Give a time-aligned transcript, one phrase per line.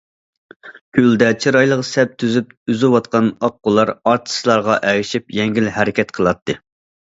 [0.97, 6.59] كۆلدە چىرايلىق سەپ تۈزۈپ ئۈزۈۋاتقان ئاق قۇلار ئارتىسلارغا ئەگىشىپ يەڭگىل ھەرىكەت قىلاتتى.